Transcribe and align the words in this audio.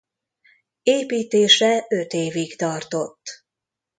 Építése 0.83 1.85
öt 1.89 2.13
évig 2.13 2.55
tartott. 2.55 3.43